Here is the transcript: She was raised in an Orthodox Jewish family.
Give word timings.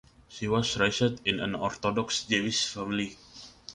She 0.27 0.47
was 0.47 0.79
raised 0.79 1.21
in 1.27 1.39
an 1.39 1.53
Orthodox 1.53 2.23
Jewish 2.23 2.65
family. 2.69 3.19